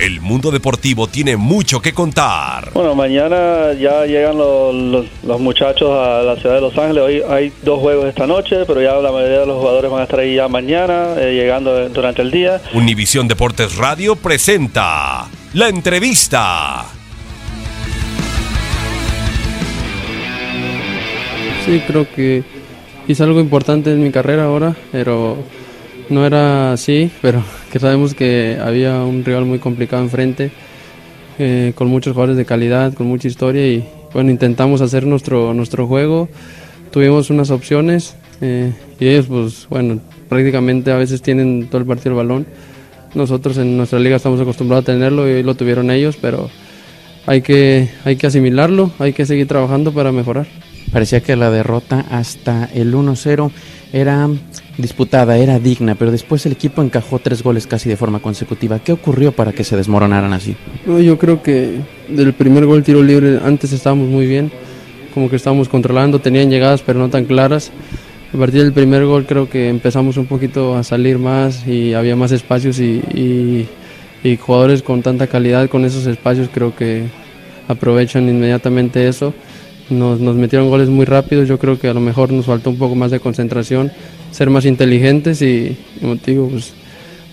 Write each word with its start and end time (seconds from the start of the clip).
El 0.00 0.20
mundo 0.22 0.50
deportivo 0.50 1.08
tiene 1.08 1.36
mucho 1.36 1.82
que 1.82 1.92
contar. 1.92 2.70
Bueno, 2.72 2.94
mañana 2.94 3.74
ya 3.78 4.06
llegan 4.06 4.38
los, 4.38 4.74
los- 4.74 5.06
los 5.22 5.40
muchachos 5.40 5.90
a 5.90 6.22
la 6.22 6.36
ciudad 6.36 6.54
de 6.54 6.60
Los 6.62 6.76
Ángeles. 6.78 7.02
Hoy 7.02 7.22
hay 7.28 7.52
dos 7.62 7.80
juegos 7.80 8.06
esta 8.06 8.26
noche, 8.26 8.64
pero 8.66 8.80
ya 8.80 8.94
la 8.94 9.12
mayoría 9.12 9.40
de 9.40 9.46
los 9.46 9.58
jugadores 9.58 9.90
van 9.90 10.00
a 10.00 10.04
estar 10.04 10.20
ahí 10.20 10.36
ya 10.36 10.48
mañana, 10.48 11.14
eh, 11.18 11.34
llegando 11.34 11.86
durante 11.90 12.22
el 12.22 12.30
día. 12.30 12.62
Univisión 12.72 13.28
Deportes 13.28 13.76
Radio 13.76 14.16
presenta 14.16 15.28
la 15.52 15.68
entrevista. 15.68 16.86
Sí, 21.66 21.82
creo 21.86 22.06
que 22.10 22.42
hice 23.06 23.22
algo 23.22 23.38
importante 23.38 23.90
en 23.92 24.02
mi 24.02 24.10
carrera 24.10 24.44
ahora, 24.44 24.74
pero 24.92 25.36
no 26.08 26.24
era 26.24 26.72
así, 26.72 27.10
pero 27.20 27.42
que 27.70 27.78
sabemos 27.78 28.14
que 28.14 28.58
había 28.62 29.02
un 29.02 29.24
rival 29.24 29.44
muy 29.44 29.58
complicado 29.58 30.02
enfrente, 30.02 30.50
eh, 31.38 31.72
con 31.74 31.88
muchos 31.88 32.12
jugadores 32.12 32.36
de 32.36 32.44
calidad, 32.44 32.92
con 32.94 33.06
mucha 33.06 33.28
historia 33.28 33.66
y 33.66 33.84
bueno, 34.12 34.30
intentamos 34.30 34.80
hacer 34.80 35.06
nuestro, 35.06 35.54
nuestro 35.54 35.86
juego, 35.86 36.28
tuvimos 36.90 37.30
unas 37.30 37.50
opciones 37.50 38.16
eh, 38.40 38.72
y 38.98 39.08
ellos 39.08 39.26
pues 39.26 39.66
bueno, 39.70 40.00
prácticamente 40.28 40.90
a 40.90 40.96
veces 40.96 41.22
tienen 41.22 41.68
todo 41.68 41.80
el 41.80 41.86
partido 41.86 42.10
el 42.10 42.16
balón. 42.16 42.46
Nosotros 43.14 43.56
en 43.58 43.76
nuestra 43.76 43.98
liga 43.98 44.16
estamos 44.16 44.40
acostumbrados 44.40 44.84
a 44.84 44.92
tenerlo 44.92 45.28
y 45.28 45.42
lo 45.42 45.54
tuvieron 45.54 45.90
ellos, 45.90 46.16
pero 46.20 46.50
hay 47.26 47.42
que, 47.42 47.88
hay 48.04 48.16
que 48.16 48.26
asimilarlo, 48.26 48.90
hay 48.98 49.12
que 49.12 49.26
seguir 49.26 49.46
trabajando 49.46 49.92
para 49.92 50.12
mejorar. 50.12 50.46
Parecía 50.92 51.20
que 51.20 51.36
la 51.36 51.50
derrota 51.50 52.04
hasta 52.10 52.68
el 52.74 52.94
1-0 52.94 53.50
era 53.92 54.28
disputada, 54.76 55.36
era 55.36 55.58
digna, 55.58 55.94
pero 55.94 56.10
después 56.10 56.44
el 56.46 56.52
equipo 56.52 56.82
encajó 56.82 57.18
tres 57.18 57.42
goles 57.42 57.66
casi 57.66 57.88
de 57.88 57.96
forma 57.96 58.18
consecutiva. 58.20 58.78
¿Qué 58.80 58.92
ocurrió 58.92 59.32
para 59.32 59.52
que 59.52 59.62
se 59.64 59.76
desmoronaran 59.76 60.32
así? 60.32 60.56
No, 60.86 60.98
yo 60.98 61.18
creo 61.18 61.42
que 61.42 61.76
del 62.08 62.32
primer 62.32 62.66
gol 62.66 62.82
tiro 62.82 63.02
libre 63.02 63.38
antes 63.44 63.72
estábamos 63.72 64.08
muy 64.08 64.26
bien, 64.26 64.50
como 65.14 65.28
que 65.30 65.36
estábamos 65.36 65.68
controlando, 65.68 66.18
tenían 66.20 66.50
llegadas 66.50 66.82
pero 66.82 66.98
no 66.98 67.08
tan 67.08 67.24
claras. 67.24 67.70
A 68.32 68.36
partir 68.38 68.62
del 68.62 68.72
primer 68.72 69.04
gol 69.06 69.26
creo 69.26 69.48
que 69.50 69.68
empezamos 69.68 70.16
un 70.16 70.26
poquito 70.26 70.76
a 70.76 70.82
salir 70.84 71.18
más 71.18 71.66
y 71.66 71.94
había 71.94 72.14
más 72.16 72.30
espacios 72.32 72.78
y, 72.80 73.00
y- 73.14 73.68
y 74.22 74.36
jugadores 74.36 74.82
con 74.82 75.02
tanta 75.02 75.26
calidad 75.28 75.68
con 75.70 75.84
esos 75.84 76.06
espacios 76.06 76.48
creo 76.52 76.76
que 76.76 77.04
aprovechan 77.68 78.28
inmediatamente 78.28 79.08
eso. 79.08 79.32
Nos, 79.90 80.20
nos 80.20 80.36
metieron 80.36 80.68
goles 80.70 80.88
muy 80.88 81.04
rápidos, 81.04 81.48
yo 81.48 81.58
creo 81.58 81.78
que 81.78 81.88
a 81.88 81.94
lo 81.94 82.00
mejor 82.00 82.32
nos 82.32 82.46
faltó 82.46 82.70
un 82.70 82.76
poco 82.78 82.94
más 82.94 83.10
de 83.10 83.18
concentración, 83.20 83.90
ser 84.30 84.48
más 84.50 84.64
inteligentes 84.64 85.42
y, 85.42 85.76
como 86.00 86.16
te 86.16 86.30
digo, 86.32 86.48
pues 86.48 86.72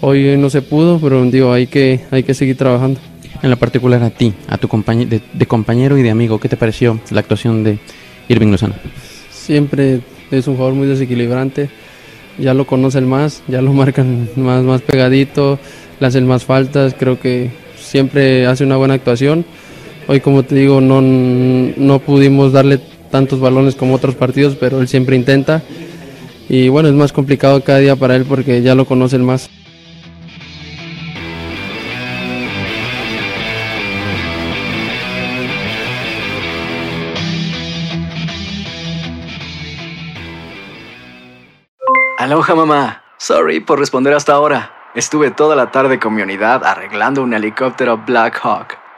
hoy 0.01 0.35
no 0.37 0.49
se 0.49 0.61
pudo, 0.63 0.99
pero 0.99 1.23
digo, 1.25 1.53
hay 1.53 1.67
que, 1.67 1.99
hay 2.11 2.23
que 2.23 2.33
seguir 2.33 2.57
trabajando. 2.57 2.99
En 3.43 3.51
la 3.51 3.55
particular 3.55 4.01
a 4.01 4.09
ti, 4.09 4.33
a 4.47 4.57
tu 4.57 4.67
compañe- 4.67 5.07
de, 5.07 5.21
de 5.31 5.45
compañero 5.45 5.95
y 5.99 6.01
de 6.01 6.09
amigo, 6.09 6.39
¿qué 6.39 6.49
te 6.49 6.57
pareció 6.57 6.99
la 7.11 7.19
actuación 7.19 7.63
de 7.63 7.77
Irving 8.29 8.47
Lozano? 8.49 8.73
Siempre 9.31 10.01
es 10.31 10.47
un 10.47 10.55
jugador 10.55 10.73
muy 10.75 10.87
desequilibrante, 10.87 11.69
ya 12.39 12.55
lo 12.55 12.65
conocen 12.65 13.07
más, 13.07 13.43
ya 13.47 13.61
lo 13.61 13.71
marcan 13.81 14.29
más, 14.35 14.63
más 14.63 14.81
pegadito, 14.81 15.59
le 15.99 16.07
hacen 16.07 16.25
más 16.25 16.45
faltas, 16.45 16.95
creo 16.97 17.19
que 17.19 17.51
siempre 17.79 18.47
hace 18.47 18.63
una 18.63 18.77
buena 18.77 18.95
actuación. 18.95 19.45
Hoy, 20.09 20.21
como 20.21 20.43
te 20.43 20.55
digo, 20.55 20.79
no, 20.79 21.01
no 21.01 21.99
pudimos 21.99 22.53
darle 22.53 22.79
tantos 23.11 23.41
balones 23.41 23.75
como 23.75 23.95
otros 23.95 24.15
partidos, 24.15 24.55
pero 24.55 24.79
él 24.79 24.87
siempre 24.87 25.17
intenta. 25.17 25.61
Y 26.47 26.69
bueno, 26.69 26.87
es 26.87 26.95
más 26.95 27.11
complicado 27.11 27.61
cada 27.61 27.79
día 27.79 27.97
para 27.97 28.15
él 28.15 28.25
porque 28.25 28.61
ya 28.61 28.73
lo 28.73 28.85
conocen 28.85 29.25
más. 29.25 29.49
Aloha 42.17 42.55
mamá. 42.55 43.03
Sorry 43.17 43.59
por 43.59 43.79
responder 43.79 44.13
hasta 44.13 44.33
ahora. 44.33 44.71
Estuve 44.95 45.31
toda 45.31 45.57
la 45.57 45.71
tarde 45.71 45.99
con 45.99 46.15
mi 46.15 46.21
unidad 46.21 46.63
arreglando 46.63 47.21
un 47.21 47.33
helicóptero 47.33 48.01
Black 48.05 48.39
Hawk. 48.41 48.86